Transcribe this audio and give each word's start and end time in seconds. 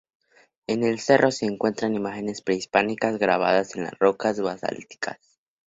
En 0.65 0.83
el 0.83 0.97
cerro 0.99 1.29
se 1.29 1.45
encuentran 1.45 1.93
imágenes 1.93 2.41
prehispánicas 2.41 3.19
grabadas 3.19 3.75
en 3.75 3.87
rocas 3.99 4.41
basálticas. 4.41 5.19